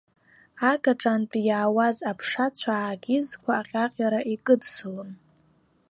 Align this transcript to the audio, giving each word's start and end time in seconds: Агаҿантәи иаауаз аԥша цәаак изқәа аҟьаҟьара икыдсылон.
Агаҿантәи 0.69 1.43
иаауаз 1.47 1.97
аԥша 2.09 2.47
цәаак 2.57 3.01
изқәа 3.17 3.51
аҟьаҟьара 3.59 4.19
икыдсылон. 4.33 5.09